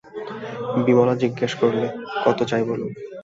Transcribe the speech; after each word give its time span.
বিমলা 0.85 1.13
জিজ্ঞাসা 1.21 1.57
করলে, 1.61 1.87
কত 2.25 2.39
চাই 2.49 2.63
বলুন। 2.63 2.89